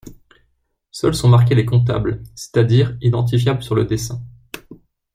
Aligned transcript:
Seul 0.89 1.13
son 1.13 1.29
marqué 1.29 1.53
les 1.53 1.63
comptables, 1.67 2.23
c'est-à-dire 2.33 2.97
identifiable 3.01 3.61
sur 3.61 3.75
le 3.75 3.85
dessin. 3.85 4.19